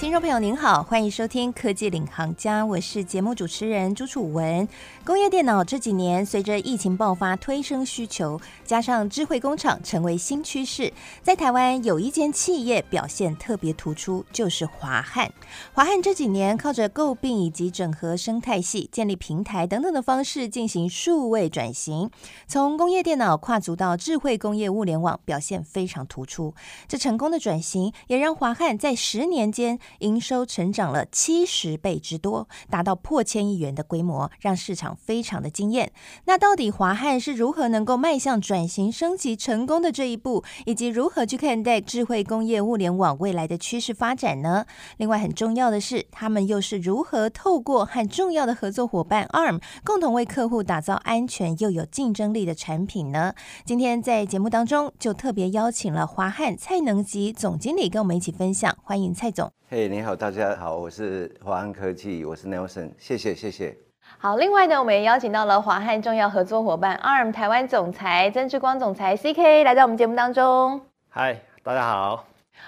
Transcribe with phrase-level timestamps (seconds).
[0.00, 4.66] 听众朋友您好，欢迎收听科技领航家，我是节目主持人朱楚文。
[5.04, 15.32] 工业电脑这几年随着疫情爆发推升需求，加上智慧工厂成为新趋势，在台湾有一间企业表现特别突出，就是华汉。
[15.72, 22.08] 华汉这几年靠着购并以及整合生态系、建立平台等等的方式进行数位转型，
[22.46, 26.54] 从工业电脑跨足到智慧工业物联网，表现非常突出。
[26.86, 29.80] 这成功的转型也让华汉在十年间。
[30.00, 35.92] 营收成长了七十倍之多，达到破千亿元的规模，让市场非常的惊艳。
[36.24, 44.66] 那到底华汉是如何能够迈向转型升级成功的这一步，以及如何去看待智慧工业物联网未来的趋势发展呢？
[44.96, 53.34] 另外很重要的是，他们又是如何透过和重要的合作伙伴 ARM 共同为客户打造安全又有竞争力的产品呢？
[53.64, 59.52] 今天在节目当中就特别邀请了华汉蔡能吉总经理跟我们一起分享，欢迎蔡总。
[59.70, 63.76] 嘿，hey, 你好，大家好，我是华汉科技，我是 Nelson，谢谢谢谢。
[64.16, 70.80] 好，另外呢，我们也邀请到了华汉重要合作伙伴 ARM 台湾总裁曾志光总裁 CK 来到我们节目当中。
[71.10, 72.24] 嗨，大家好。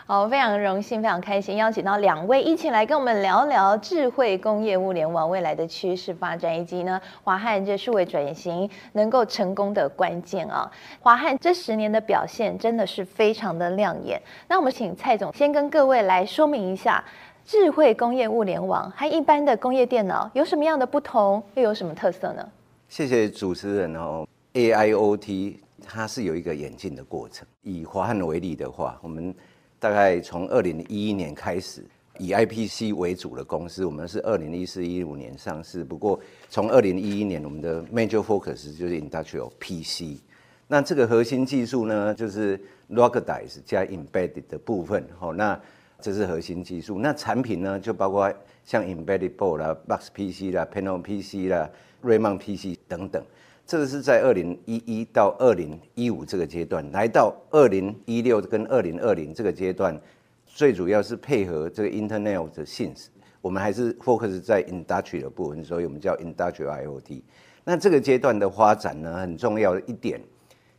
[0.07, 10.71] 好，非常荣幸，非常开心，邀请到两位一起来跟我们聊聊智慧工业物联网未来的趋势发展，以及呢华汉这数位转型能够成功的关键啊。
[11.01, 14.21] 华汉这十年的表现真的是非常的亮眼。
[14.49, 17.05] 那我们请蔡总先跟各位来说明一下，
[17.45, 22.49] 智慧工业物联网和一般的工业电脑有什么样的不同，又有什么特色呢？
[22.89, 24.27] 谢谢主持人哦。
[24.55, 27.47] AIoT 它是有一个演进的过程。
[27.63, 29.33] 以华汉为例的话，我们
[29.81, 31.83] 大概从二零一一年开始，
[32.19, 35.83] 以 IPC 为主的公司，我们是二零一四一五年上市。
[35.83, 40.21] 不过从二零一一年，我们的 major focus 就是 industrial PC。
[40.69, 45.03] 那这个核心技术呢，就是 r o g e d i z e 加 embedded 的部分。
[45.19, 45.59] 好，那
[45.99, 46.99] 这是核心技术。
[46.99, 48.31] 那产品呢，就包括
[48.66, 51.69] 像 embedded board 啦、box PC 啦、panel PC 啦、
[52.05, 53.25] Raymond PC 等等。
[53.70, 59.97] 这个是在二零一一到二零一五这个阶段，来到二零一六跟二零二零这个阶段，
[60.44, 63.06] 最主要是配合这个 Internet of Things，
[63.41, 67.22] 我们还是 focus 在 Industry 的部分，所以我们叫 Industrial IoT。
[67.62, 70.20] 那这个阶段的发展呢，很重要的一点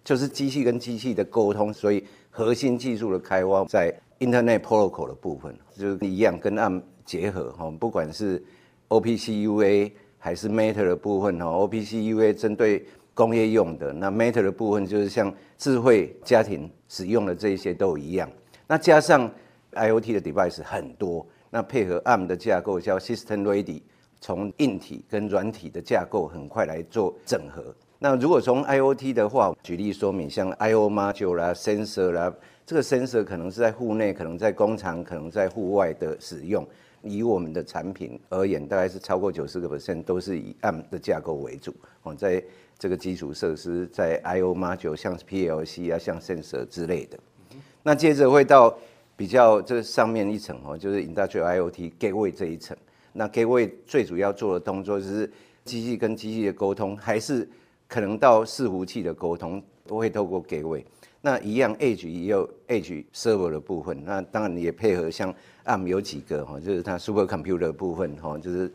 [0.03, 8.43] 就是机器跟机器的沟通，所以核心技术的开挖在 Internet Protocol 的部分，就是一样跟 ARM 结合哈，不管是
[8.89, 9.93] OPC UA。
[10.23, 18.29] 还是 Matter 的部分哦，OPC UA 针对工业用的，那 Matter 的部分就是像智慧家庭使用的这一些都一样。
[18.67, 19.29] 那加上
[19.73, 23.81] IoT 的 device 很多，那配合 ARM 的架构叫 System Ready，
[24.19, 27.73] 从硬体跟软体的架构很快来做整合。
[27.97, 32.33] 那如果从 IoT 的话，举例说明，像 IO Module 啦、Sensor 啦，
[32.65, 36.63] 这个 Sensor 可能是在户内，可能在工厂，可能在户外的使用。
[37.03, 41.73] 以我们的产品而言，大概是超过九十个 percent 都是以 AM 的架构为主
[42.03, 42.43] 哦，在
[42.77, 47.19] 这个基础设施，在 I/O Module 像 PLC 啊，像 Sensor 之类的。
[47.83, 48.77] 那接着会到
[49.15, 52.75] 比较这上面一层哦，就是 Industrial IoT Gateway 这一层。
[53.13, 55.29] 那 Gateway 最主要做的动作就是
[55.65, 57.47] 机器跟机器的沟通，还是
[57.87, 60.83] 可能到伺服器的沟通，都会透过 Gateway。
[61.23, 65.31] 那一样，Edge 也有 Edge Server 的部分，那当然也配合像
[65.65, 68.67] ARM 有几个哈，就是它 Super Computer 部分哈，就是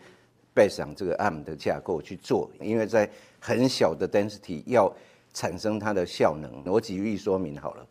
[0.54, 4.94] base 上这个 ARM 的架构去做，因为在很小的 density 要
[5.34, 6.62] 产生它的效能。
[6.72, 7.84] 我举例说明好了，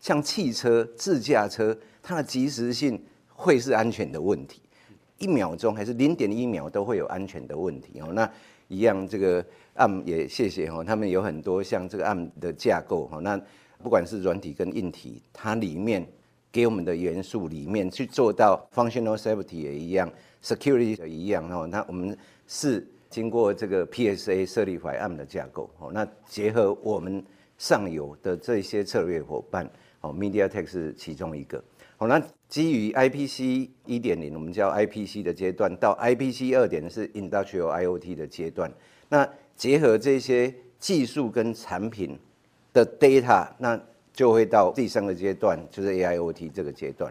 [0.00, 4.60] 像汽车自驾车，它的即时性会是安全的问题，
[5.16, 8.12] 一秒钟还是零点一秒都会有安全的问题哦。
[8.12, 8.30] 那
[8.68, 9.42] 一样，这个
[9.76, 13.40] ARM 也谢谢哈，他们有很多像这个 ARM 的架构哈，那。
[13.84, 16.02] 不管是软体跟硬体，它里面
[16.50, 20.10] 给我们的元素里面去做到 functional safety 也一样
[20.42, 21.66] ，security 也一样哦。
[21.66, 22.16] 那我们
[22.48, 25.90] 是经过这个 PSA 设立怀案的架构哦。
[25.92, 27.22] 那结合我们
[27.58, 29.70] 上游的这些策略伙伴
[30.00, 31.62] 哦，MediaTek 是其中一个。
[31.98, 38.72] 好，那基于 IPC 一点零，我们叫 IPC 的阶段，到 IPC 二点是 Industrial IoT 的阶段。
[39.10, 42.18] 那结合这些技术跟产品。
[42.74, 43.80] 的 data，那
[44.12, 47.10] 就会到第三个阶段，就是 AIoT 这个阶段。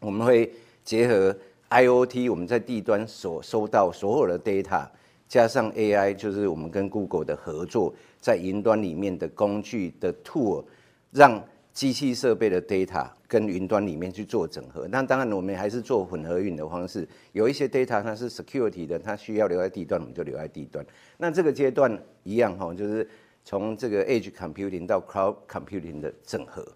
[0.00, 0.50] 我们会
[0.82, 1.36] 结合
[1.68, 4.86] IoT，我们在地端所收到所有的 data，
[5.28, 10.64] 加上 AI，就是我们跟 Google 的合作，在云端里面的工具的 tool，
[11.10, 14.86] 让机器设备的 data 跟云端里面去做整合。
[14.88, 17.08] 那当然，我们还是做混合云的方式。
[17.32, 20.84] 有一些 data 它是 security 的，它需要留在地端，我们就留在地端。
[21.16, 23.08] 那这个阶段一样哈，就是
[23.44, 26.66] 从这个 edge computing 到 cloud computing 的整合。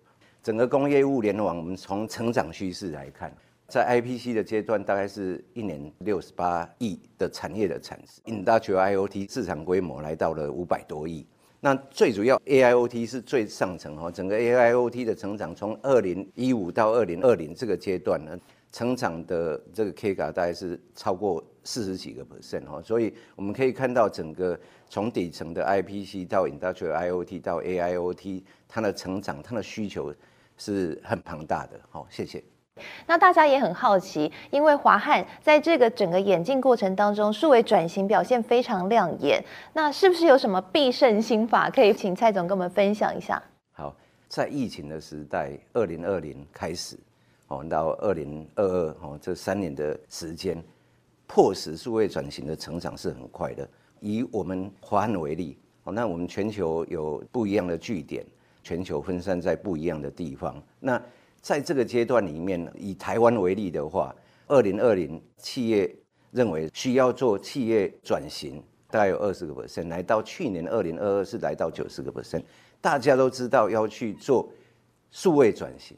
[0.43, 3.35] 整个工业物联网，我们从成长趋势来看，
[3.67, 11.27] 在 IPC 的阶段，大概是一年六十八亿的产业的产值，Industrial IoT 市场规模来到了五百多亿。
[11.59, 18.39] 那最主要 AIoT 是最上层哈，整个 AIoT 的成长从二零一五到二零二零这个阶段呢，
[18.76, 30.14] 成长的这个 CAGR 大概是超过四十几个 percent 哈，所以我们可以看到整个从底层的 IPC 到 Industrial IoT 到 AIoT，它的成长，它的需求
[30.58, 31.81] 是很庞大的。
[31.88, 32.44] 好，谢谢。
[33.06, 39.43] 那大家也很好奇，因为华汉在这个整个演进过程当中，数位转型表现非常亮眼。
[39.72, 43.43] 那是不是有什么必胜心法可以请蔡总跟我们分享一下？
[43.72, 43.96] 好，
[44.29, 46.99] 在疫情的时代，二零二零开始
[47.48, 50.62] 哦，到二零二二哦，这三年的时间，
[51.26, 53.69] 迫使数位转型的成长是很快的。
[54.00, 58.26] 以我们华汉为例哦，那我们全球有不一样的据点，
[58.62, 60.60] 全球分散在不一样的地方。
[60.81, 61.00] 那
[61.40, 64.14] 在这个阶段里面，以台湾为例的话，
[64.48, 65.94] 二零二零企业
[66.32, 72.43] 认为需要做企业转型，大概有二十个 percent，来到去年二零二二是来到九十个 percent。
[72.81, 74.48] 大家都知道要去做
[75.10, 75.96] 数位转型，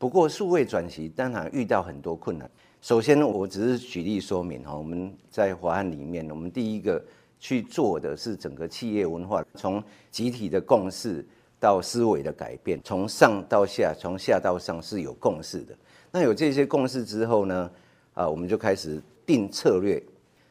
[0.00, 2.50] 不过数位转型当然遇到很多困难。
[2.80, 7.04] 首先，我只是举例说明哈，我们在华汉里面，我们第一个
[7.38, 11.22] 去做的是整个企业文化，从集体的共识。
[11.62, 15.76] 到思维的改变，从上到下，从下到上是有共识的。
[16.10, 17.70] 那有这些共识之后呢，
[18.14, 20.02] 啊，我们就开始定策略。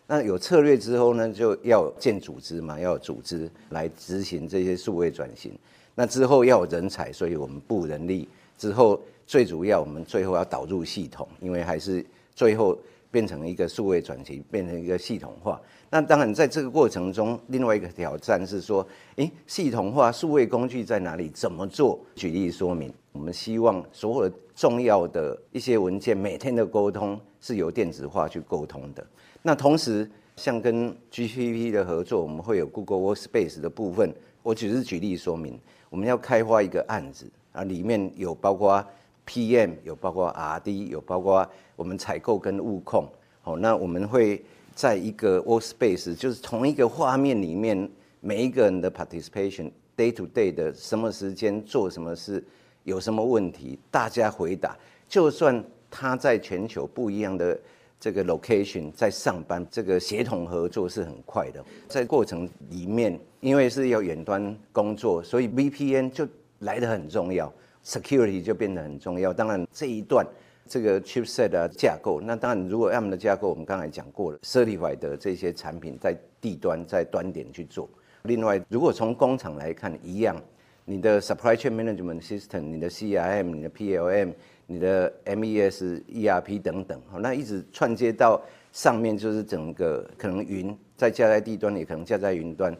[0.06, 5.52] 那有策略之后呢，就要建组织嘛，要有组织来执行这些数位转型。
[5.96, 8.30] 那之后要有人才，所以我们布人力。
[8.60, 12.78] 之后最主要，我们最后要导入系统，因为还是最后
[13.10, 15.60] 变成一个数位转型，变成一个系统化。
[15.90, 18.86] 那当然，在这个过程中，另外一个挑战是说，
[19.16, 21.30] 诶，系统化数位工具在哪里？
[21.30, 21.98] 怎么做？
[22.16, 29.08] 举例说明，我们希望所有重要的一些文件，每天的沟通是由电子化去沟通的。
[29.42, 34.14] 那同时，像跟 GPP 的合作，我们会有 Google Workspace 的部分。
[34.44, 35.60] 我只是举例说明，
[35.90, 37.26] 我们要开发一个案子
[37.60, 38.86] 啊，里面有包括
[39.28, 43.06] PM，有包括 RD，有包括我们采购跟物控。
[43.42, 44.44] 好，那我们会。
[44.76, 47.90] 在一个 workspace，就是同一个画面里面，
[48.22, 52.42] 每一个人的 participation，day to day 的什么时间做什么事，
[52.86, 54.78] 有什么问题，大家回答。
[55.10, 55.62] 就算
[55.92, 57.60] 他在全球不一样的
[58.00, 61.62] 这个 location 在上班，这个协同合作是很快的。
[61.90, 66.26] 在过程里面，因为是要远端工作，所以 VPN 就
[66.60, 67.52] 来得很重要
[67.84, 69.34] ，security 就变得很重要。
[69.34, 70.26] 当然这一段。
[70.72, 77.90] 这个 chipset 的架构，那当然，如果 ARM 的架构，我们刚才讲过了，certified 的这些产品在地端、在端点去做。
[78.22, 80.40] 另外，如果从工厂来看，一样，
[80.86, 84.32] 你的 supply chain management system、你的 CRM、你的 PLM、
[84.68, 88.40] 你的 MES、ERP 等等，那一直串接到
[88.72, 92.78] 上面，就是整个可能云再架在地端，也可能架在云端。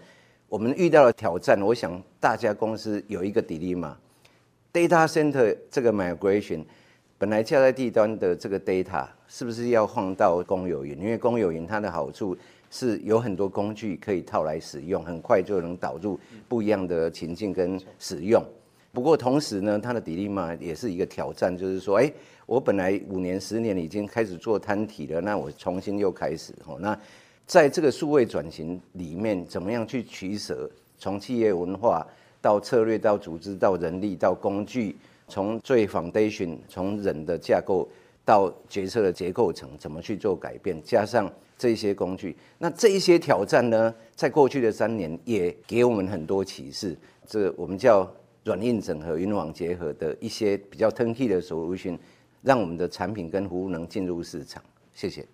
[0.50, 6.66] 我们遇到的挑战，我想大家公司有一个 dilemma，data center 这个 migration。
[7.20, 10.98] 本来架在地端的这个 data 是不是要放到公有云？
[11.00, 12.36] 因为公有云它的好处
[12.72, 18.44] 是有很多工具可以套来使用，很快就能导入不一样的情境跟使用。
[18.92, 22.12] 不过同时呢，它的 dilemma 也是一个挑战，就是说，哎，
[22.48, 26.56] 我本来五年、十年已经开始做摊体了，那我重新又开始。
[26.66, 26.98] 哦，那
[27.50, 30.70] 在这个数位转型里面，怎么样去取舍？
[31.00, 32.06] 从企业文化
[32.40, 34.96] 到策略，到组织，到人力，到工具。
[35.28, 37.90] 从最 foundation，从人的架构
[38.24, 40.80] 到决策的结构层，怎么去做改变？
[40.84, 41.28] 加上
[41.58, 46.96] 这些工具，那这一些挑战呢，在过去的三年也给我们很多启示。
[47.26, 48.08] 这我们叫
[48.44, 51.98] 软硬整合、云网结合的一些比较 turnkey 的 solution，
[52.44, 54.64] 让我们的产品跟服务能进入市场。
[54.94, 55.26] 谢谢。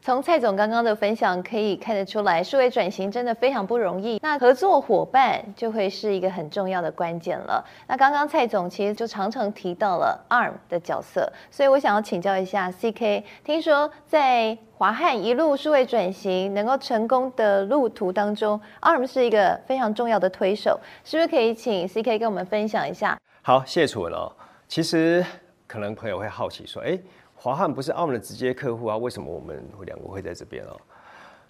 [0.00, 4.18] 从蔡总刚刚的分享可以看得出来，数位转型真的非常不容易。
[4.22, 7.64] 那合作伙伴就会是一个很重要的关键了。
[7.86, 23.18] 那刚刚蔡总其实就常常提到了 ARM 的角色，所以我想要请教一下 CK，听说在华汉一路数位转型能够成功的路途当中，ARM 是一个非常重要的推手，是不是可以请 CK 跟我们分享一下？
[23.42, 24.32] 好，谢楚文哦。
[24.68, 25.24] 其实
[25.66, 26.98] 可能朋友会好奇说，哎。
[27.40, 28.96] 华汉不是 ARM 的直接客户啊？
[28.96, 30.76] 为什么我们两个会在这边啊？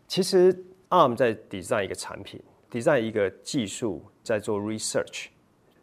[0.06, 0.54] 其实
[0.90, 2.38] ARM 在 design 一个产品
[2.70, 5.28] ，design 一个技术，在做 research，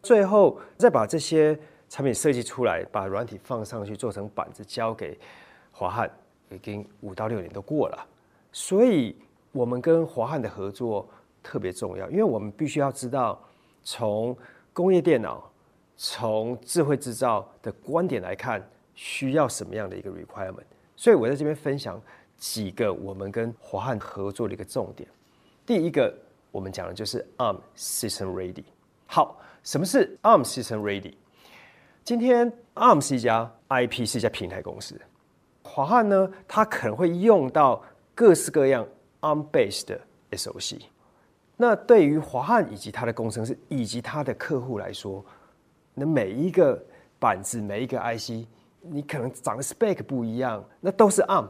[0.03, 1.57] 最后再把这些
[1.89, 5.17] 产品设计出来，把软体放上去，做成板子交给
[5.71, 6.07] 华汉，
[6.51, 8.07] 已经五到六年都过了。
[8.51, 9.15] 所以，
[9.51, 11.09] 我们跟华汉的合作
[11.41, 13.41] 特别重要，因为我们必须要知道，
[13.83, 14.37] 从
[14.71, 15.51] 工业电脑、
[15.97, 18.61] 从智慧制造的观点来看，
[18.95, 20.65] 需要什么样的一个 requirement。
[20.95, 22.01] 所以我在这边分享
[22.35, 25.07] 几个我们跟华汉合作的一个重点。
[25.65, 26.11] 第一个，
[26.51, 28.63] 我们讲的就是 ARM System Ready。
[29.05, 29.39] 好。
[29.63, 31.15] 什么是 ARM System Ready？
[32.03, 34.95] 今天 ARM 是一家 IP，是一家平台公司。
[35.63, 37.83] 华汉呢，它可能会用到
[38.13, 38.87] 各式各样
[39.21, 39.99] ARM-based 的
[40.29, 40.81] SoC。
[41.57, 45.25] 那对于华汉以及他的工程师以及他的客户来说，
[45.95, 46.79] 那每一个
[47.17, 48.45] 板子、每一个 IC，
[48.89, 51.47] 你可能长得 spec 不一样，那都是 ARM。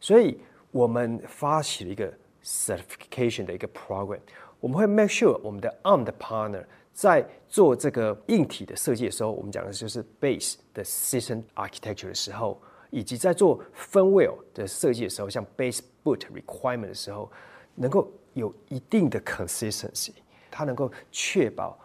[0.00, 0.38] 所以
[0.70, 2.12] 我们发起了一个
[2.42, 4.20] certification 的一个 program，
[4.60, 6.64] 我们会 make sure 我们的 ARM 的 partner。
[6.92, 12.60] 在做这个硬体的设计的时候，我们讲的就是 base 的 system architecture 的时候，
[12.90, 17.28] 以及在做 firmware 的设计的时候，像 base boot requirement 的时候，
[17.74, 20.12] 能够有一定的 consistency，
[20.52, 21.76] 它能够确保，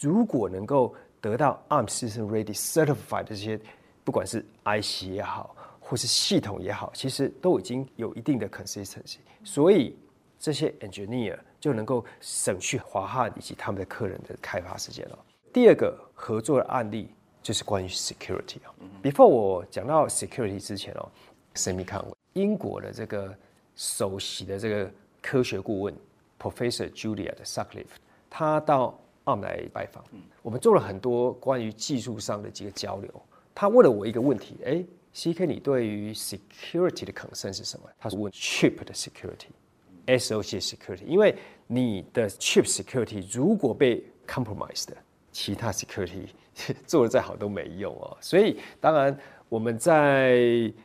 [0.00, 3.60] 如果能够得到 ARM System Ready Certified 这些，
[4.04, 9.96] 不管是 IC 也好，或是系统也好，其实都已经有一定的 consistency，所以
[10.38, 11.38] 这些 engineer。
[11.64, 15.18] 就能够省去华汉以及他们的客人的开发时间了。
[15.50, 17.08] 第二个合作的案例
[17.42, 18.68] 就是关于 security 啊。
[19.02, 21.08] Before 我讲到 security 之前哦
[21.54, 23.34] ，SEMICON 英国的这个
[23.76, 24.92] 首席的这个
[25.22, 25.94] 科学顾问
[26.38, 27.96] Professor Julia 的 Sutcliffe，
[28.28, 30.04] 他到澳门来拜访，
[30.42, 33.10] 我们做了很多关于技术上的几个交流。
[33.54, 34.84] 他问了我一个问题：哎
[35.14, 37.88] ，CK，你对于 security 的 concern 是什么？
[37.98, 39.48] 他是问 chip 的 security。
[40.06, 41.34] SoC security，因为
[41.66, 44.88] 你的 chip security 如果被 compromised，
[45.32, 46.26] 其他 security
[46.86, 48.14] 做的再好都没用哦。
[48.20, 49.16] 所以当然
[49.48, 50.34] 我们在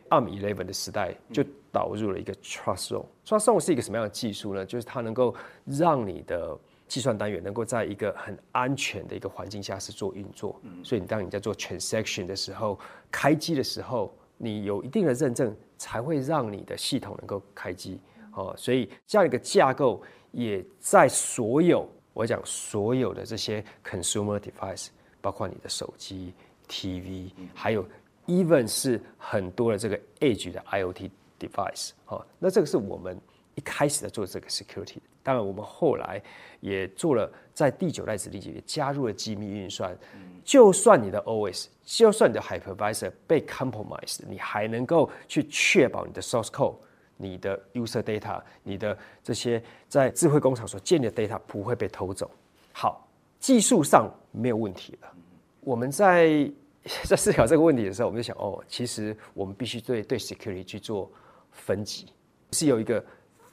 [0.10, 3.06] ARM 11的时代就导入了一个 trust zone。
[3.26, 4.66] trust zone 是一个什么样的技术呢？
[4.66, 5.36] 就是它能够
[5.66, 6.58] 让你的
[6.90, 10.60] 计算单元能够在一个很安全的一个环境下是做运作。
[10.84, 12.78] 所以你当你在做 transaction 的时候，
[13.10, 18.02] 开机的时候，你有一定的认证，才会让你的系统能够开机。
[18.34, 24.88] 哦，所以这样一个架构也在所有我讲所有的这些 consumer device，
[25.22, 26.34] 包括你的手机、
[26.68, 27.86] TV，还有
[28.28, 31.92] even 是很多的这个 edge 的 IoT device。
[32.08, 33.20] 哦，那这个是我们
[33.60, 35.00] 一开始在做这个 security。
[35.22, 36.22] 当然，我们后来
[36.62, 39.94] 也做了在第九代指令集也加入了机密运算。
[40.46, 46.76] 就算你的 OS，就算你的 hypervisor 被 compromise，你还能够去确保你的 source code。
[47.22, 52.32] 你的 user data，你的这些在智慧工厂所建立的 data 不会被偷走。
[52.72, 53.06] 好，
[53.42, 55.12] 技术上没有问题了。
[55.60, 56.50] 我们在
[57.04, 61.12] 在思考这个问题的时候，我们就想，哦，其实我们必须对对 security 去做
[61.52, 62.06] 分级，
[62.54, 63.04] 是有一个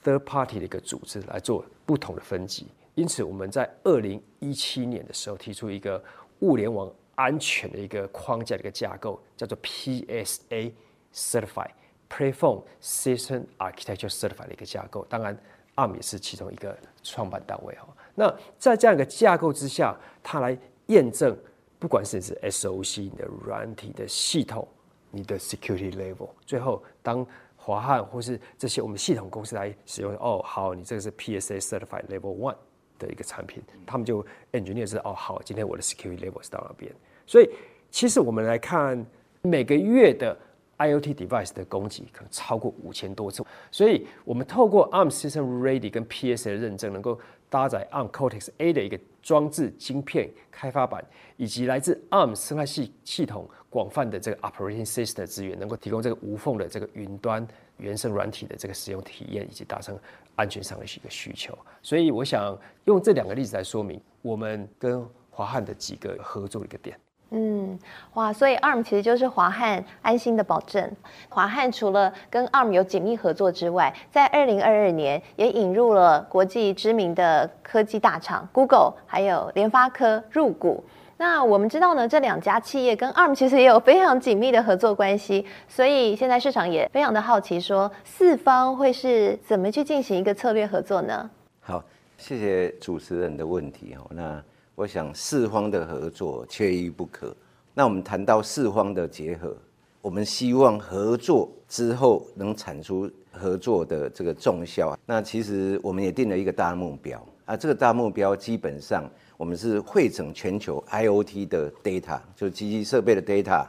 [0.07, 2.67] third party 的一个组织来做不同的分级。
[2.95, 6.01] 因此，我们在二零一七年的时候提出一个
[6.39, 10.71] 物联网安全的一个框架的一个架构，叫做 PSA
[11.13, 11.71] Certified。
[12.09, 15.37] Platform System Architecture Certified 的一个架构，当然
[15.75, 16.73] ARM 也是其中一个
[17.03, 17.85] 创办单位哈。
[18.15, 21.37] 那在这样一个架构之下，它来验证，
[21.77, 24.65] 不管是你是 SOC、你的软体的系统、
[25.11, 27.27] 你的 Security Level，最后当
[27.67, 32.55] 华汉或是这些我们系统公司来使用，哦，好，你这个是 PSA Certified Level One
[32.97, 36.89] 的一个产品，他们就 Engineer 知道，哦，好，今天我的 Security Level 是到那边。
[37.25, 37.49] 所以
[37.91, 39.05] 其实我们来看
[39.41, 40.37] 每个月的。
[40.79, 51.03] IoT device 的攻击可能超过五千多次，所以我们透过 ARM System Ready 跟 PSA 的认证，能够搭载 ARM Cortex A 的一个装置晶片开发板，
[51.37, 59.97] 以及来自 ARM 生态系系统广泛的这个 Operating System 资源，能够提供这个无缝的这个云端原生软体的这个使用体验，以及达成
[60.35, 61.57] 安全上的一个需求。
[61.81, 66.99] 所以我想用这两个例子来说明我们跟华汉的几个合作的一个点。
[67.31, 67.77] 嗯，
[68.13, 70.89] 哇，所以 ARM 其实就是华汉安心的保证。
[71.27, 80.83] 华汉除了跟 ARM 有紧密合作之外，在二零二二年也引入了国际知名的科技大厂 Google 还有联发科入股。
[81.17, 91.29] 那我们知道呢，这两家企业跟 ARM 其实也有非常紧密的合作关系，所以现在市场也非常的好奇，说四方会是怎么去进行一个策略合作呢？
[91.59, 91.83] 好，
[92.17, 94.05] 谢谢主持人的问题哦。
[94.11, 94.41] 那
[94.77, 97.35] 我想四方的合作缺一不可。
[97.73, 99.57] 那我们谈到四方的结合，
[100.03, 104.95] 我们希望合作之后能产出合作的这个重效。
[105.03, 113.65] 那其实我们也定了一个大目标啊，这个大目标基本上我们是汇整全球 IoT 的 data，就机器设备的 data，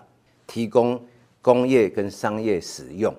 [0.46, 1.02] 提供
[1.40, 3.14] 工业跟商业使用，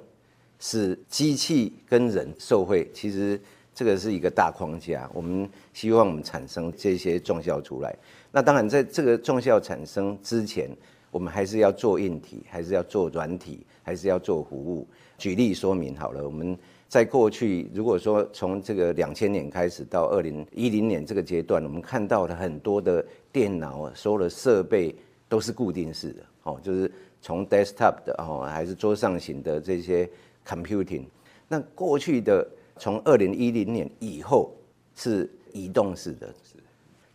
[0.60, 2.88] 使机器跟人受惠。
[2.93, 3.41] 其实
[3.74, 7.96] 这个是一个大框架，我们希望我们产生这些重效出来。
[8.32, 10.70] 那当然，在这个重效产生之前，
[11.12, 14.88] 我们还是要做硬体，还是要做软体，还是要做服务。
[15.18, 16.58] 举例说明好了，我们。
[16.90, 24.96] 在过去，如果说从这个两千年开始到二零一零年这个阶段，我们看到了很多的电脑啊，所有的设备
[25.28, 30.10] 都是固定式的，哦，就是从 desktop 的哦，还是桌上型的这些
[30.44, 31.04] computing。
[31.48, 32.50] 那过去的
[32.80, 34.52] 从二零一零年以后
[34.96, 36.34] 是移动式的，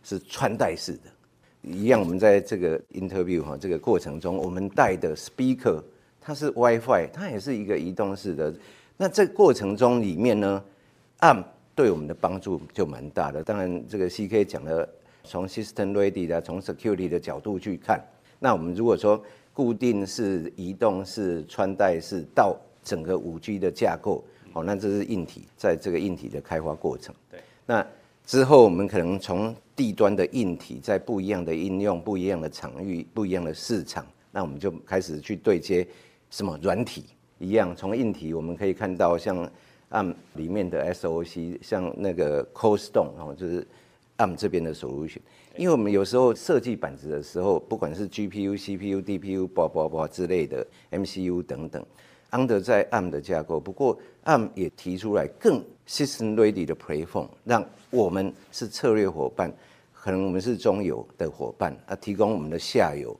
[0.03, 1.09] 是穿戴式的。
[1.63, 5.81] 一样，我们在这个 interview 哈这个过程中，我们带的 speaker
[6.21, 8.53] 它是 WiFi，它也是一个移动式的。
[8.97, 10.63] 那这过程中里面呢
[11.21, 11.43] ，ARM
[11.73, 13.43] 对我们的帮助就蛮大的。
[13.43, 14.87] 当然，这个 CK 讲的，
[15.23, 17.99] 从 System Ready 的，从 Security 的角度去看，
[18.39, 24.23] 那我们如果说固定式、移动式、穿戴式到整个五 G 的架构，
[24.55, 27.13] 哦，那这是硬体，在这个硬体的开发过程。
[27.29, 27.39] 对。
[27.65, 27.85] 那
[28.25, 35.85] 之后我们可能从地端的硬体，在不一样的应用、不一样的场域、不一样的市场，那我们就开始去对接
[36.31, 37.03] 什么软体。
[37.37, 39.37] 一样，从硬体我们可以看到，像
[39.91, 43.67] ARM 里面的 SOC，像那个 Cold Stone 哦，就是
[44.17, 45.19] ARM 这边的 solution。
[45.57, 51.85] 因为我们有时候设计板子的时候，不管是 GPU、CPU、DPU、包包包之类的 MCU 等等
[52.31, 53.59] ，under 在 ARM 的架构。
[53.59, 59.51] 不过 ARM 也提出来更 system ready 的 platform，让我们是策略伙伴，
[59.93, 63.15] 可能我们是中游的伙伴啊，提供我们的下游。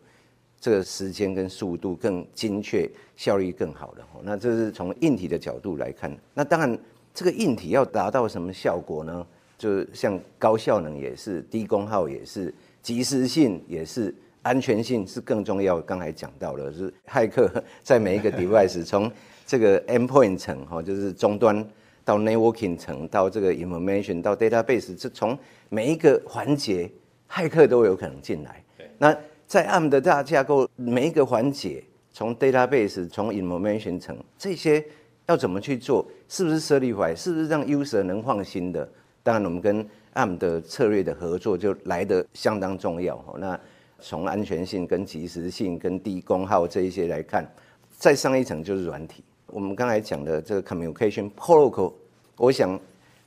[0.59, 4.03] 这个时间跟速度更精确，效率更好的。
[4.24, 6.12] 那这是从硬体的角度来看。
[6.33, 6.77] 那当然，
[7.13, 9.27] 这个硬体要达到什么效果呢？
[9.57, 14.13] 就是像高效能也是，低功耗也是，及时性也是，
[14.46, 15.82] 安全性是更重要。
[15.82, 17.52] 刚才讲到了，是骇客
[17.84, 19.12] 在每一个 device，从
[19.46, 21.68] 这个 endpoint 层哈，就是终端
[22.04, 25.38] 到 networking 层，到这个 information 到 database，这从
[25.70, 26.90] 每一个环节，
[27.27, 28.64] 骇客都有可能进来。
[28.77, 29.16] 对，那。
[29.48, 34.84] 在 ARM 的大架构，每一个环节，从 database，从 information 层，这些
[35.27, 36.03] 要怎么去做？
[36.27, 37.16] 是不是 certify？
[37.16, 38.90] 是不是让 user 能放心的？
[39.22, 43.24] 当然，我们跟 ARM 的策略的合作就来得相当重要。
[43.38, 43.58] 那
[44.07, 47.51] 从安全性、跟及时性、跟低功耗这一些来看，
[47.98, 49.24] 再上一层就是软体。
[49.48, 51.91] 我们刚才讲的这个 communication protocol，
[52.37, 52.79] 我想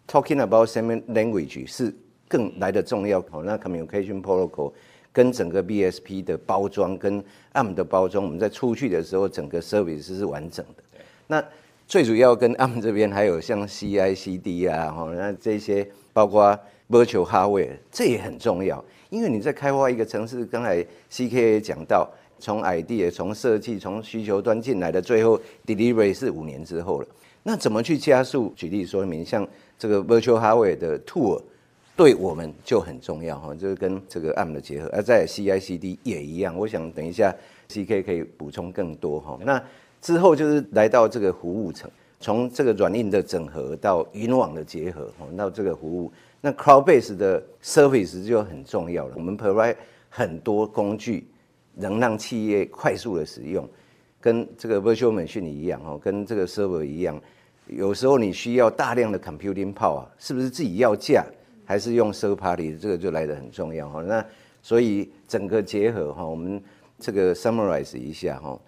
[0.06, 1.92] talking about same language 是
[2.28, 3.20] 更来的重要。
[3.44, 4.72] 那 communication protocol。
[5.10, 7.20] 跟整个 BSP 的包装，跟
[7.54, 11.02] ARM 的包装，我们在出去的时候，整个 service 是完整的。
[11.26, 11.44] 那
[11.88, 16.56] 最主要跟 ARM 这边还有像 CI/CD 啊，哈，那这些包括
[16.88, 18.84] Virtual Hardware，这也很重要。
[19.10, 27.06] 因为你在开发一个城市，刚才 CK 讲到，从 idea 从设计从需求端进来的，最后 delivery 是五年之后了。
[27.42, 28.52] 那怎么去加速？
[28.54, 29.46] 举例说明，像
[29.78, 31.40] 这个 Virtual Hardware 的 tour。
[31.96, 36.56] 对我们就很重要哈，就是跟这个 ARM 的结合，而在 CI/CD 也一样。
[36.56, 37.34] 我想等一下
[37.68, 39.36] CK 可以补充更多哈。
[39.42, 39.60] 那
[40.00, 41.90] 之后就是来到这个服务层，
[42.20, 49.14] 从这个软硬的整合到云网的结合，到这个服务，那 CloudBase 的 service 就很重要了。
[49.16, 49.77] 我们 provide
[50.09, 51.29] 很多工具，
[51.74, 53.68] 能让企业快速的使用，
[54.20, 57.20] 跟这个 Virtual Machine 一样哈，跟这个 Server 一样。
[57.66, 61.24] 有时候你需要大量的 Computing Power，是不是自己要架？
[61.64, 62.74] 还是用 server party？
[62.79, 64.01] 这个就来的很重要哈。
[64.01, 64.24] 那
[64.62, 66.62] 所以整个结合哈，我们
[66.98, 68.59] 这个 summarize 一下哈。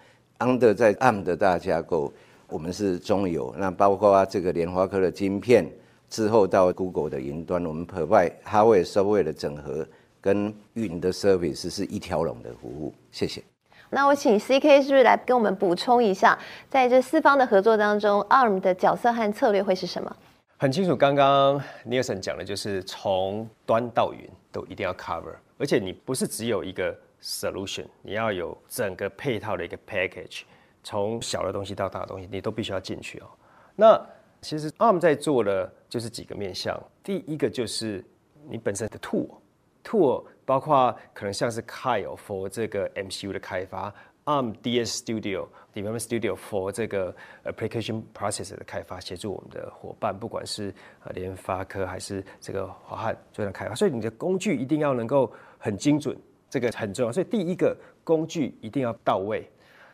[0.40, 2.12] Under 在 ARM 的大架构，
[2.46, 3.54] 我们是中游。
[3.56, 5.66] 那包括这个联发科的晶片，
[6.10, 9.86] 之后到 Google 的云端，我们 provide hardware software 的整合
[10.20, 12.92] 跟云的 service 是一条龙的服务。
[13.12, 13.42] 谢谢。
[13.88, 20.16] 那我请 CK 是不是来跟我们补充一下，在这四方的合作当中，ARM 的角色和策略会是什么？
[20.58, 30.42] 很清楚，刚刚 Nielsen 讲的就是从端到云都一定要 cover，而且你不是只有一个 solution，你要有整个配套的一个 package，
[30.84, 33.26] 从小的东西到大的东西，你都必须要进去哦。
[33.74, 34.00] 那
[34.42, 38.04] 其实 ARM 在做的就是几个面向，第一个就是
[38.48, 43.92] 你本身的 tool，tool 包括可能像是 Kyle for 这个 MCU 的开发。
[44.26, 47.12] ARM DS Studio Development Studio for 这个
[47.44, 50.72] Application Process 的开发，协助我们的伙伴，不管是
[51.14, 56.16] 联发科还是这个华汉做的开发，所以你的工具一定要能够很精准，
[56.50, 57.10] 这个很重要。
[57.10, 59.50] 所以第一个工具一定要到位。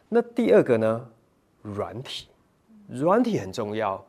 [0.09, 1.09] 那第二个呢，
[1.62, 2.28] 软体，
[2.88, 4.04] 软体很重要。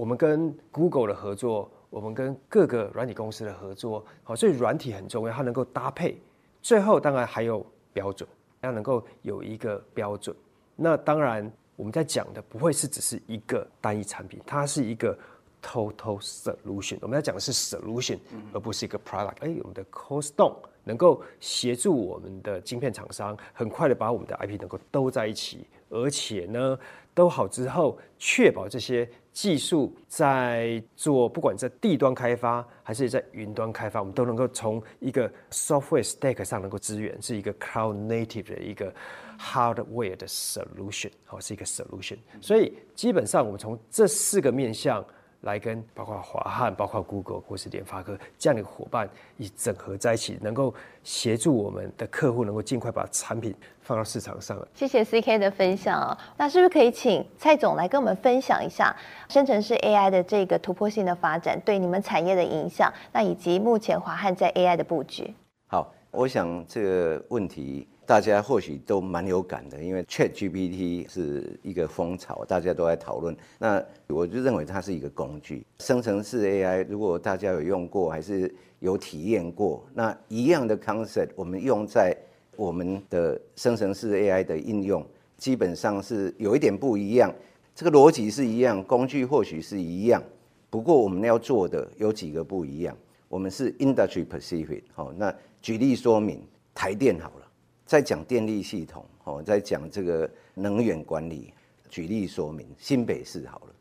[0.00, 6.18] 我们跟 Google 的合作，我们跟各个软体公司的合作，好，所以软体很重要，它能够搭配。
[6.62, 8.26] 最后当然还有标准，
[8.62, 10.34] 要能够有一个标准。
[10.74, 15.14] 那当然我们在讲的不会是只是一个单一产品，它是一个
[15.62, 16.96] total solution。
[17.02, 18.18] 我们在讲的是 solution，
[18.54, 19.36] 而不是一个 product。
[19.40, 26.78] 哎，我们的 CoStone 能够协助我们的晶片厂商，很快的把我们的 IP 能够兜在一起，而且呢，
[27.20, 38.90] 都好之后，确保这些技术在做，不管在地端开发还是在云端开发，我们都能够从一个 software stack 上能够支援，是一个 cloud native 的一个
[39.38, 42.16] hardware 的 solution，好，是一个 solution。
[42.40, 45.04] 所以基本上我们从这四个面向。
[45.42, 54.58] 来跟包括华汉、包括 Google 或是联发科这样的伙伴一整合在一起，能够协助我们的客户能够尽快把产品放到市场上。
[54.74, 58.94] 谢谢 CK 的分享啊，那是不是可以请蔡总来跟我们分享一下
[59.28, 62.92] 生成式 AI 的这个突破性的发展对你们产业的影响？
[63.12, 65.34] 那以及目前华汉在 AI 的布局？
[65.68, 67.88] 好，我想这个问题。
[68.06, 73.36] 大家或许都蛮有感的，因为 ChatGPT 是一个风潮，大家都在讨论。
[73.58, 76.84] 那我就认为它是一个工具，生成式 AI。
[76.88, 82.16] 如果大家有用过，还是有体验过，那一样的 concept，我们用在
[82.56, 87.32] 我们的生成式 AI 的应用，基本上是有一点不一样。
[87.76, 90.20] 这个逻辑是一样，工具或许是一样，
[90.68, 92.96] 不过我们要做的有几个不一样。
[93.28, 94.82] 我们是 industry specific。
[94.92, 95.32] 好，那
[95.62, 96.42] 举例说明，
[96.74, 97.46] 台电好了。
[97.90, 101.52] 在讲电力系统，哦，在讲这个能源管理。
[101.88, 103.74] 举例说明，新北市好了，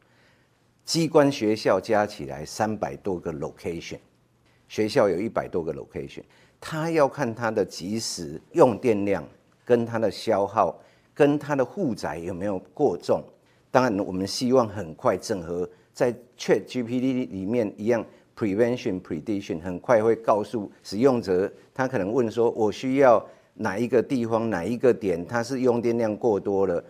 [0.83, 3.99] 机关学校加起来三百多个 location，
[4.67, 6.23] 学校有一百多个 location，
[6.59, 9.23] 他要看他的即时用电量
[9.63, 10.75] 跟他的消耗，
[11.13, 13.23] 跟他的负载有没有过重。
[13.69, 18.03] 当然，我们希望很快整合在 ChatGPT 里面一样
[18.35, 23.23] ，prevention prediction 很快会告诉使用者，他可能问说，我需要。
[23.61, 26.81] 哪一个地方哪一个点，它是用电量过多了，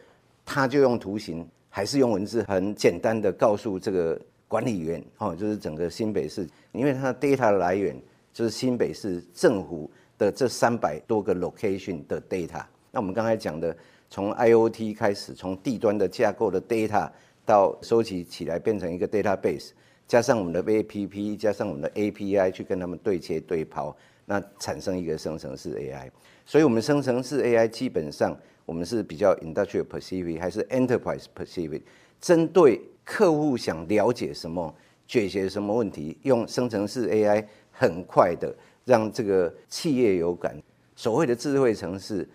[0.46, 8.00] 他就用图形还是用文字，很简单的告诉这个管理员，哦，就是整个新北市，因为它的 data 的来源
[8.32, 12.64] 就是新北市政府的这三百多个 location 的 data。
[12.92, 13.76] 那我们刚才讲的，
[14.08, 17.10] 从 IoT 开始，从地端的架构的 data
[17.46, 19.72] 到收集起来变成一个 database，
[20.08, 23.96] 加上我们的 APP，加上我们的 API 去跟他们对接对抛，
[24.30, 26.08] 那产生一个生成式 AI。
[26.46, 31.82] 所以，我们生成式 AI 基本上，我们是比较 industrial specific 还是 enterprise specific？
[32.22, 34.72] 针对客户想了解什么、
[35.08, 40.62] 解决什么问题，用生成式 AI 很快的让这个企业有感。
[40.96, 42.28] 所谓的智慧城市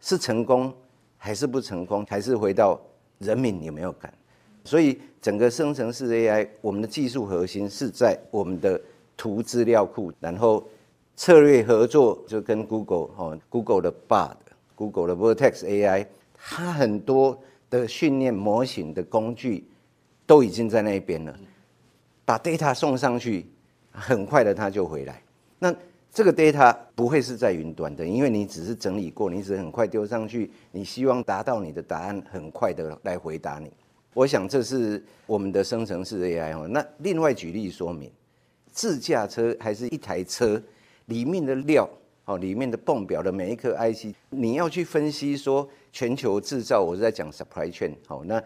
[0.00, 0.72] 是成功
[1.18, 2.80] 还是不成功，还是回到
[3.18, 4.10] 人民有没有感？
[4.64, 8.80] 所以，整个生成式 AI，我们的技术核心是在我们的
[9.18, 10.66] 图资料库，然后。
[11.22, 14.34] 策略合作就跟 Google 哦，Google 的 Bard、
[14.74, 16.04] Google 的 Vertex AI，
[16.34, 19.64] 它很多的训练模型的工具
[20.26, 21.32] 都已经在那边了。
[22.24, 23.46] 把 data 送上去，
[23.92, 25.22] 很快的它就回来。
[25.60, 25.72] 那
[26.10, 33.72] 这个 data 不会是在云端的，因为你只是整理过，你只是很快丢上去，你希望达到你的答案，很快的来回答你。
[34.12, 36.66] 我想这是我们的生成式 AI 哦。
[36.66, 38.10] 那另外举例说明，
[38.72, 40.60] 自驾车还是一台车？
[41.06, 41.88] 里面的料，
[42.24, 48.42] 哦，里面的泵表的每一颗 IC，你要去分析说全球制造，我是在讲 supply chain，好，那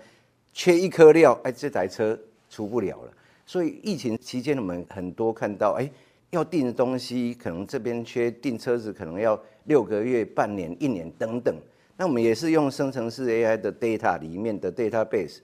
[0.52, 3.12] 缺一颗料，哎，这台车出不了了。
[3.44, 5.88] 所以疫情期间，我们很多看到，哎，
[6.30, 11.54] 要订的东西，可能这边缺订车子，可能要六个月、半年、一年等等。
[11.96, 15.38] 那我们也是用生成式 AI 的 data 里面的 database，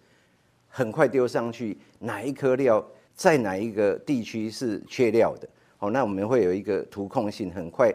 [0.69, 5.49] 很快丢上去，哪一颗料在哪一个地区是缺料的。
[5.83, 7.93] 哦，那我们会有一个图控性，很快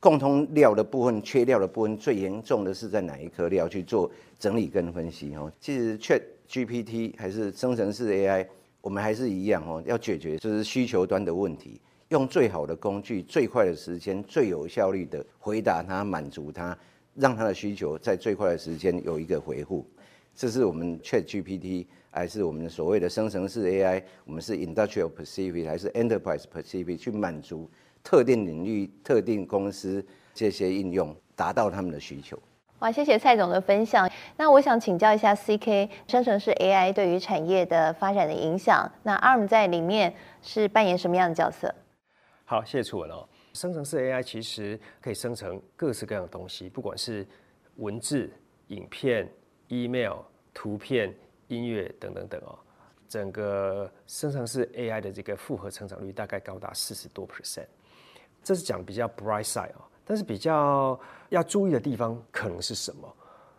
[0.00, 5.50] 共通料的部分、缺料的部分，最严重的是在哪一颗料去做整理跟分析哦。
[5.60, 8.44] 其实 Chat GPT 还是生成式 AI，
[8.80, 16.76] 我们还是一样哦，要解决就是需求端的问题，用最好的工具、最快的时间、最有效率的回答它，满足它，
[17.14, 19.86] 让它的需求在最快的时间有一个回复。
[20.34, 21.86] 这是我们 Chat GPT。
[22.14, 27.70] 还是我们所谓的生成式 AI，我们是 Industrial Pacific 还是 Enterprise Pacific 去满足
[28.04, 32.38] 特定领域、特定公司这些应用，达到他们的需求。
[32.80, 34.10] 哇，谢谢蔡总的分享。
[34.36, 41.74] 那我想请教一下 CK，生成式 AI 对于产业的发展的影响，那 ARM 在里面是扮演什么样的角色？
[42.44, 43.26] 好，谢谢楚文哦。
[43.54, 47.26] 生成式 AI 其实可以生成各式各样的东西，不管是
[47.76, 48.30] 文字、
[48.66, 49.26] 影片、
[49.72, 50.18] email、
[50.54, 51.12] 图片。
[51.48, 52.58] 音乐等等等哦，
[53.06, 57.66] 整个生成式 AI 的这个复合成长率大概高达四十多 percent，
[58.42, 63.16] 这是讲比较 bright side 啊，但是比较要注意的地方可能是什么？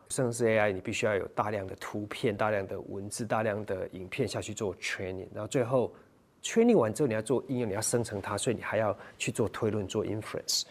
[0.10, 5.94] 生成式 AI 你必须要有大量的图片、大量的文字、大量的影片下去做 training，然后最后
[6.42, 10.64] training 完之后你要做应用，你要生成它，所以你还要去做推论、做 inference，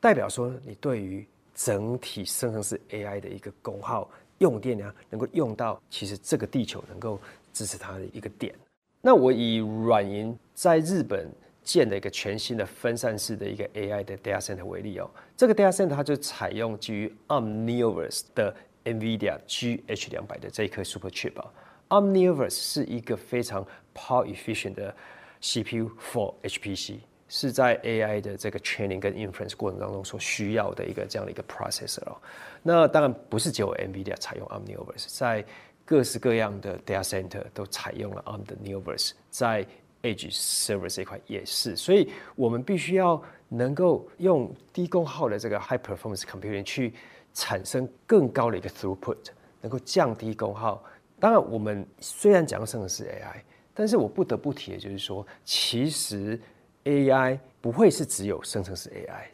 [0.00, 4.10] 代表说你对于整体生成式 AI 的一个功耗。
[4.40, 7.20] 用电量能够用到，其实这个地球能够
[7.52, 8.54] 支持它的一个点。
[9.00, 11.30] 那我以软银在日本
[11.62, 21.08] 建的一个全新的分散式的一个 AI 的 data center 为例哦，这个 data center 它就采用基于 Arm Neoverse 的 NVIDIA GH 两百的这一颗 super
[21.08, 21.52] chip 啊。
[21.88, 24.94] Arm Neoverse 是一个非常 power efficient 的
[25.42, 27.00] CPU for HPC。
[27.32, 32.16] 是在 AI 的这个 training 跟 inference 过程当中所需要的一个这样的一个 processor 哦。
[32.60, 35.44] 那当然不是只有 NVIDIA 采用 Arm Neoverse，在
[35.84, 39.64] 各式各样的 data center 都采用了 Arm 的 Neoverse，在
[40.02, 41.76] Edge service 这一块也是。
[41.76, 46.92] 所以我们必须要能够用低功耗的这个 high performance computing 去
[47.32, 49.28] 产生更高的一个 throughput，
[49.60, 50.82] 能够降低功耗。
[51.20, 53.40] 当然，我们虽然讲生成式 AI，
[53.72, 56.36] 但是我不得不提的就是说，其实。
[56.84, 59.24] AI 不会是只有生成式 AI，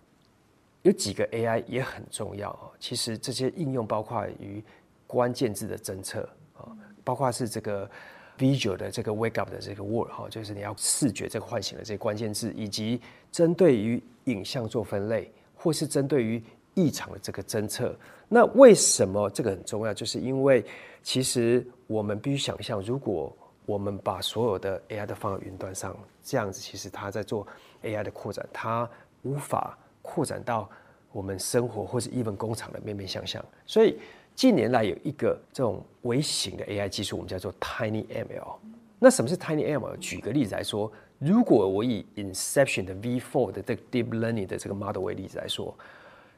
[0.83, 2.71] 有几个 AI 也很重要哦。
[2.79, 4.63] 其实这些应用包括于
[5.07, 7.89] 关键字的侦测啊，包括是这个
[8.37, 16.43] visual 的这个 wake up 的这个 word 哈，就是你要视觉这个唤醒的这些关键字，以及针对于影像做分类，或是针对于
[16.75, 17.97] 异常的这个侦测。
[18.29, 19.95] 那为什么这个很重要？
[19.95, 20.65] 就是因为
[21.03, 23.35] 其实我们必须想象，如果
[23.67, 27.47] 我们把所有的 AI 都放在云端上，这样子其实它在做
[27.83, 28.89] AI 的扩展，它
[29.23, 30.71] 无法扩展到
[31.13, 33.45] 我们生活或是 even 工厂的面面相向。
[33.67, 33.99] 所以
[34.37, 38.57] 近年来有一个这种微型的 AI 技术，我们叫做 Tiny ML。
[38.99, 39.97] 那什么是 Tiny ML？
[39.97, 45.77] 举个例子来说，如果我以 Inception 的 V4 的这个 Deep Learning 的这个 model 为例子来说，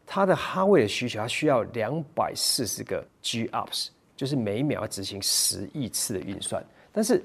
[0.06, 6.64] 它的哈位的需求，它需要两百四十个 GOPS，就是每秒要执行十亿次的运算。
[6.98, 7.22] 但是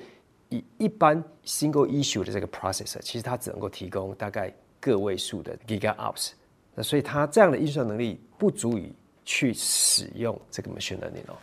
[0.49, 6.33] 以一般 single issue 的这个 processor，其实它只能够提供大概个位数的 gigaops，
[6.75, 8.93] 那所以它这样的运算能力不足以
[9.25, 11.35] 去使用这个 machine learning 哦。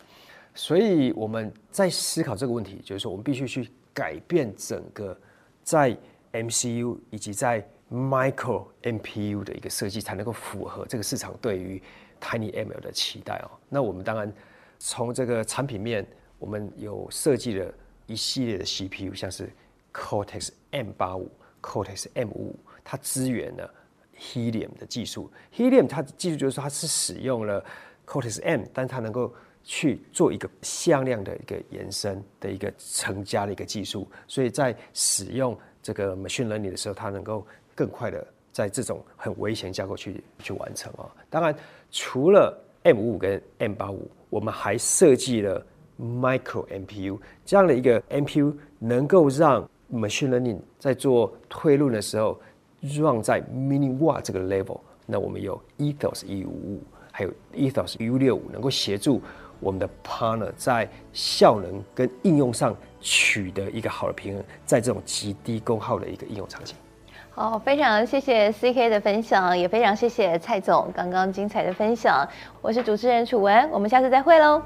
[0.55, 5.19] 所以我们在思考这个问题，就是说我们必须去改变整个
[5.61, 5.93] 在
[6.31, 11.83] MCU 以及在 micro MPU 的一个设计，才能够符合这个市场对于
[12.21, 13.51] Tiny ML 的期待哦。
[13.67, 14.33] 那我们当然
[14.79, 16.07] 从这个产品面，
[16.39, 17.73] 我们有设计了。
[18.11, 19.49] 一系列的 CPU，像是
[19.93, 21.27] Cortex M85、
[21.61, 23.73] Cortex M55，它支援了
[24.19, 25.31] Helium 的技术。
[25.55, 27.63] Helium 它的技术就是说它是使用了
[28.05, 41.09] Cortex M，但它能够去做一个向量的一个延伸的一个乘加的一个技术，所以在使用这个 Machine Learning 的时候，它能够更快的在这种很危险架构去去完成啊。
[41.29, 41.55] 当然，
[41.89, 45.65] 除了 M55 跟 M85，我们还设计了。
[45.99, 52.39] Micro MPU 这样的一个 MPU 能够让 Machine Learning 在做推论的时候
[52.81, 54.79] run 在 mini watt 这个 level。
[55.05, 59.21] 那我们有 Ethos 一五五，还有 Ethos U 六五，能够协助
[59.59, 66.75] 我们的 partner 在效能跟应用上取得一个好的平衡，在这种极低功耗的一个应用场景。
[67.31, 72.27] 好，非常谢谢 CK 的分享，也非常谢谢蔡总刚刚精彩的分享。
[72.61, 74.61] 我是主持人楚文，我们下次再会喽。